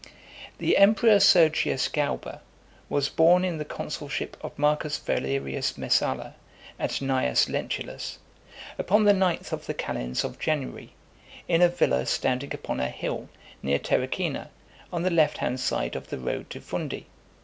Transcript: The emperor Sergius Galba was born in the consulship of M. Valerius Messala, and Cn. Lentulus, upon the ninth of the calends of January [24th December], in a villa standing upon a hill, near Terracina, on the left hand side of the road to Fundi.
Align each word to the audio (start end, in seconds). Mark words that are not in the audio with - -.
The 0.57 0.77
emperor 0.77 1.19
Sergius 1.19 1.87
Galba 1.87 2.41
was 2.89 3.07
born 3.07 3.45
in 3.45 3.59
the 3.59 3.63
consulship 3.65 4.35
of 4.43 4.53
M. 4.59 4.75
Valerius 5.05 5.73
Messala, 5.77 6.33
and 6.79 6.89
Cn. 6.89 7.49
Lentulus, 7.49 8.17
upon 8.79 9.03
the 9.03 9.13
ninth 9.13 9.53
of 9.53 9.67
the 9.67 9.75
calends 9.75 10.23
of 10.23 10.39
January 10.39 10.95
[24th 11.47 11.47
December], 11.47 11.53
in 11.53 11.61
a 11.61 11.69
villa 11.69 12.05
standing 12.07 12.51
upon 12.51 12.79
a 12.79 12.89
hill, 12.89 13.29
near 13.61 13.77
Terracina, 13.77 14.49
on 14.91 15.03
the 15.03 15.11
left 15.11 15.37
hand 15.37 15.59
side 15.59 15.95
of 15.95 16.07
the 16.09 16.17
road 16.17 16.49
to 16.49 16.59
Fundi. 16.59 17.03